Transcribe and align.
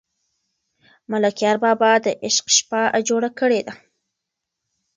ملکیار 1.11 1.57
بابا 1.63 1.91
د 2.05 2.07
عشق 2.27 2.45
شپه 2.57 2.81
جوړه 3.07 3.29
کړې 3.39 3.61
ده. 3.67 3.73